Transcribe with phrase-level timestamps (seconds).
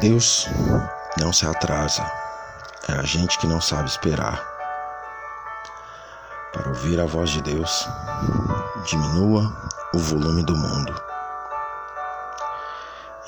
[0.00, 0.46] Deus
[1.18, 2.02] não se atrasa,
[2.86, 4.46] é a gente que não sabe esperar.
[6.52, 7.88] Para ouvir a voz de Deus,
[8.84, 9.50] diminua
[9.94, 10.94] o volume do mundo.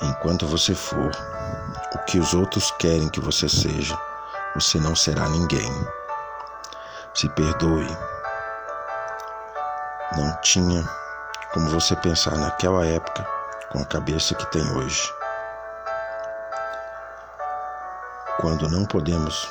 [0.03, 1.09] Enquanto você for
[1.95, 3.99] o que os outros querem que você seja,
[4.53, 5.71] você não será ninguém.
[7.15, 8.18] Se perdoe.
[10.19, 10.83] Não tinha
[11.53, 13.25] como você pensar naquela época
[13.71, 15.09] com a cabeça que tem hoje.
[18.41, 19.49] Quando não podemos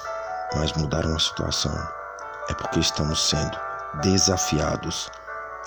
[0.55, 1.75] mais mudar uma situação,
[2.51, 3.59] é porque estamos sendo
[4.03, 5.11] desafiados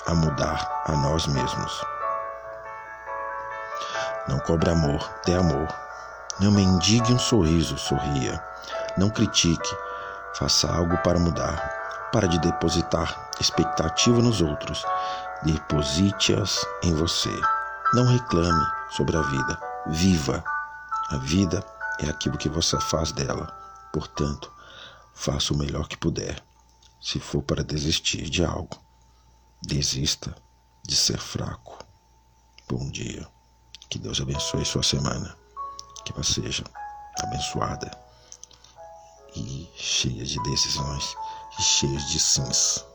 [0.06, 1.84] a mudar a nós mesmos.
[4.28, 5.66] Não cobre amor, dê amor.
[6.38, 8.40] Não mendigue um sorriso, sorria.
[8.96, 9.76] Não critique,
[10.38, 11.81] faça algo para mudar.
[12.12, 14.84] Para de depositar expectativa nos outros,
[15.44, 17.32] deposite-as em você.
[17.94, 20.44] Não reclame sobre a vida, viva.
[21.08, 21.64] A vida
[22.00, 23.46] é aquilo que você faz dela.
[23.92, 24.52] Portanto,
[25.14, 26.42] faça o melhor que puder.
[27.00, 28.78] Se for para desistir de algo,
[29.62, 30.34] desista
[30.86, 31.78] de ser fraco.
[32.68, 33.26] Bom dia.
[33.88, 35.36] Que Deus abençoe sua semana.
[36.04, 36.64] Que ela seja
[37.22, 37.90] abençoada
[39.34, 41.16] e cheia de decisões
[41.58, 42.91] e cheia de sims.